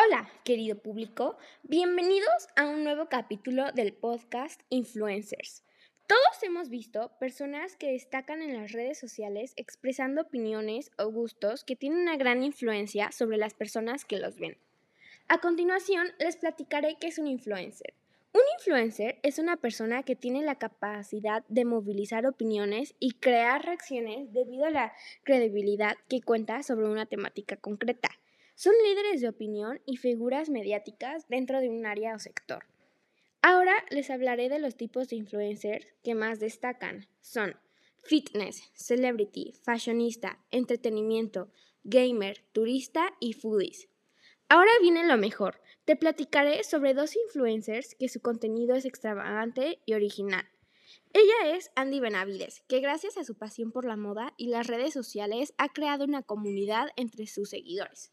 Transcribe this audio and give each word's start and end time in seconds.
Hola, 0.00 0.30
querido 0.44 0.78
público, 0.78 1.36
bienvenidos 1.64 2.46
a 2.54 2.68
un 2.68 2.84
nuevo 2.84 3.08
capítulo 3.08 3.72
del 3.72 3.92
podcast 3.92 4.60
Influencers. 4.68 5.64
Todos 6.06 6.42
hemos 6.44 6.68
visto 6.68 7.10
personas 7.18 7.74
que 7.74 7.90
destacan 7.90 8.40
en 8.40 8.54
las 8.54 8.70
redes 8.70 8.96
sociales 8.96 9.54
expresando 9.56 10.22
opiniones 10.22 10.92
o 10.98 11.10
gustos 11.10 11.64
que 11.64 11.74
tienen 11.74 12.02
una 12.02 12.16
gran 12.16 12.44
influencia 12.44 13.10
sobre 13.10 13.38
las 13.38 13.54
personas 13.54 14.04
que 14.04 14.20
los 14.20 14.38
ven. 14.38 14.56
A 15.26 15.38
continuación, 15.38 16.06
les 16.20 16.36
platicaré 16.36 16.96
qué 17.00 17.08
es 17.08 17.18
un 17.18 17.26
influencer. 17.26 17.94
Un 18.32 18.42
influencer 18.56 19.18
es 19.24 19.40
una 19.40 19.56
persona 19.56 20.04
que 20.04 20.14
tiene 20.14 20.42
la 20.42 20.60
capacidad 20.60 21.44
de 21.48 21.64
movilizar 21.64 22.24
opiniones 22.24 22.94
y 23.00 23.14
crear 23.14 23.64
reacciones 23.64 24.32
debido 24.32 24.66
a 24.66 24.70
la 24.70 24.92
credibilidad 25.24 25.96
que 26.08 26.20
cuenta 26.20 26.62
sobre 26.62 26.86
una 26.86 27.06
temática 27.06 27.56
concreta. 27.56 28.10
Son 28.58 28.74
líderes 28.82 29.20
de 29.20 29.28
opinión 29.28 29.80
y 29.86 29.98
figuras 29.98 30.50
mediáticas 30.50 31.28
dentro 31.28 31.60
de 31.60 31.68
un 31.68 31.86
área 31.86 32.16
o 32.16 32.18
sector. 32.18 32.64
Ahora 33.40 33.84
les 33.88 34.10
hablaré 34.10 34.48
de 34.48 34.58
los 34.58 34.74
tipos 34.74 35.08
de 35.08 35.14
influencers 35.14 35.86
que 36.02 36.16
más 36.16 36.40
destacan. 36.40 37.06
Son 37.20 37.54
fitness, 38.02 38.68
celebrity, 38.74 39.54
fashionista, 39.62 40.40
entretenimiento, 40.50 41.52
gamer, 41.84 42.42
turista 42.50 43.14
y 43.20 43.34
foodies. 43.34 43.88
Ahora 44.48 44.72
viene 44.82 45.06
lo 45.06 45.16
mejor. 45.18 45.60
Te 45.84 45.94
platicaré 45.94 46.64
sobre 46.64 46.94
dos 46.94 47.14
influencers 47.14 47.94
que 47.94 48.08
su 48.08 48.20
contenido 48.20 48.74
es 48.74 48.86
extravagante 48.86 49.78
y 49.86 49.94
original. 49.94 50.48
Ella 51.12 51.56
es 51.56 51.70
Andy 51.76 52.00
Benavides, 52.00 52.64
que 52.66 52.80
gracias 52.80 53.18
a 53.18 53.24
su 53.24 53.36
pasión 53.36 53.70
por 53.70 53.84
la 53.84 53.96
moda 53.96 54.34
y 54.36 54.48
las 54.48 54.66
redes 54.66 54.94
sociales 54.94 55.54
ha 55.58 55.68
creado 55.68 56.02
una 56.02 56.24
comunidad 56.24 56.88
entre 56.96 57.28
sus 57.28 57.50
seguidores. 57.50 58.10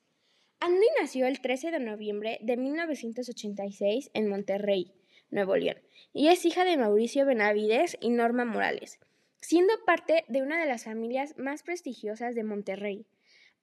Andy 0.60 0.86
nació 1.00 1.28
el 1.28 1.42
13 1.42 1.72
de 1.72 1.80
noviembre 1.80 2.40
de 2.42 2.58
1986 2.58 4.10
en 4.14 4.28
Monterrey, 4.30 4.94
Nuevo 5.30 5.56
León, 5.56 5.78
y 6.14 6.30
es 6.30 6.46
hija 6.46 6.64
de 6.64 6.78
Mauricio 6.78 7.26
Benavides 7.26 7.98
y 8.00 8.10
Norma 8.10 8.46
Morales, 8.46 9.00
siendo 9.42 9.74
parte 9.86 10.24
de 10.28 10.42
una 10.42 10.60
de 10.60 10.66
las 10.66 10.86
familias 10.86 11.38
más 11.38 11.64
prestigiosas 11.64 12.36
de 12.36 12.44
Monterrey. 12.44 13.06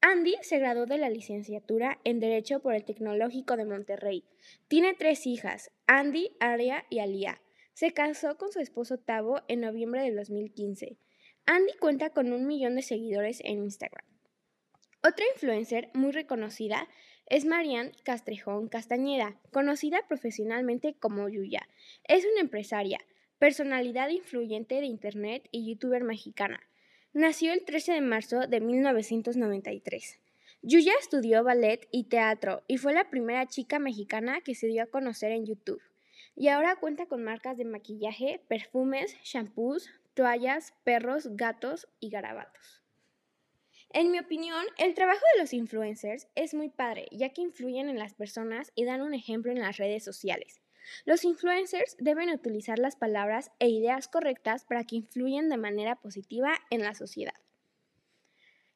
Andy 0.01 0.35
se 0.43 0.59
graduó 0.59 0.85
de 0.87 0.99
la 0.99 1.09
licenciatura 1.09 2.01
en 2.05 2.21
Derecho 2.21 2.61
por 2.61 2.75
el 2.75 2.85
Tecnológico 2.85 3.57
de 3.57 3.65
Monterrey. 3.65 4.25
Tiene 4.69 4.95
tres 4.95 5.27
hijas, 5.27 5.71
Andy, 5.87 6.37
Aria 6.41 6.85
y 6.91 6.99
Alia. 6.99 7.41
Se 7.73 7.93
casó 7.93 8.37
con 8.37 8.53
su 8.53 8.61
esposo 8.61 8.99
Tavo 8.99 9.43
en 9.49 9.61
noviembre 9.61 10.03
del 10.03 10.17
2015. 10.17 10.99
Andy 11.47 11.73
cuenta 11.81 12.11
con 12.11 12.33
un 12.33 12.47
millón 12.47 12.75
de 12.75 12.83
seguidores 12.83 13.41
en 13.45 13.63
Instagram. 13.63 14.12
Otra 15.05 15.25
influencer 15.35 15.91
muy 15.95 16.13
reconocida 16.13 16.87
es 17.27 17.45
Marianne 17.45 17.91
Castrejón 18.05 18.69
Castañeda, 18.69 19.35
conocida 19.51 20.07
profesionalmente 20.07 20.95
como 20.95 21.29
Yuya. 21.29 21.69
Es 22.05 22.25
una 22.25 22.41
empresaria, 22.41 23.01
personalidad 23.41 24.11
influyente 24.11 24.77
de 24.77 24.87
Internet 24.87 25.49
y 25.51 25.69
youtuber 25.69 26.05
mexicana. 26.05 26.61
Nació 27.13 27.53
el 27.53 27.65
13 27.65 27.95
de 27.95 28.01
marzo 28.01 28.47
de 28.47 28.61
1993. 28.61 30.21
Yuya 30.63 30.93
estudió 31.01 31.43
ballet 31.43 31.89
y 31.91 32.05
teatro 32.05 32.63
y 32.69 32.77
fue 32.77 32.95
la 32.95 33.11
primera 33.11 33.49
chica 33.49 33.81
mexicana 33.81 34.41
que 34.41 34.55
se 34.55 34.69
dio 34.69 34.85
a 34.85 34.87
conocer 34.87 35.33
en 35.33 35.47
YouTube. 35.47 35.83
Y 36.37 36.47
ahora 36.47 36.77
cuenta 36.77 37.07
con 37.07 37.25
marcas 37.25 37.57
de 37.57 37.65
maquillaje, 37.65 38.41
perfumes, 38.47 39.17
shampoos, 39.25 39.91
toallas, 40.15 40.75
perros, 40.85 41.37
gatos 41.37 41.89
y 41.99 42.11
garabatos. 42.11 42.82
En 43.95 44.11
mi 44.11 44.19
opinión, 44.19 44.65
el 44.79 44.95
trabajo 44.95 45.21
de 45.35 45.43
los 45.43 45.53
influencers 45.53 46.27
es 46.35 46.55
muy 46.55 46.71
padre, 46.71 47.09
ya 47.13 47.29
que 47.29 47.43
influyen 47.43 47.91
en 47.91 47.99
las 47.99 48.15
personas 48.15 48.73
y 48.75 48.87
dan 48.87 49.03
un 49.03 49.13
ejemplo 49.13 49.53
en 49.53 49.61
las 49.61 49.77
redes 49.77 50.03
sociales. 50.03 50.63
Los 51.05 51.25
influencers 51.25 51.97
deben 51.99 52.31
utilizar 52.31 52.79
las 52.79 52.97
palabras 52.97 53.51
e 53.59 53.69
ideas 53.69 54.09
correctas 54.09 54.65
para 54.65 54.85
que 54.85 54.97
influyan 54.97 55.51
de 55.51 55.59
manera 55.59 55.97
positiva 55.97 56.55
en 56.71 56.81
la 56.81 56.95
sociedad. 56.95 57.35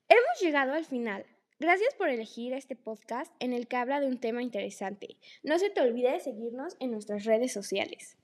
Hemos 0.09 0.41
llegado 0.43 0.75
al 0.75 0.84
final. 0.84 1.25
Gracias 1.59 1.94
por 1.94 2.10
elegir 2.10 2.53
este 2.53 2.76
podcast 2.76 3.32
en 3.41 3.55
el 3.55 3.69
que 3.69 3.76
habla 3.76 4.00
de 4.00 4.09
un 4.09 4.21
tema 4.21 4.43
interesante. 4.43 5.16
No 5.43 5.59
se 5.59 5.71
te 5.71 5.81
olvide 5.81 6.12
de 6.12 6.21
seguirnos 6.21 6.76
en 6.78 6.91
nuestras 6.91 7.25
redes 7.25 7.55
sociales. 7.55 8.19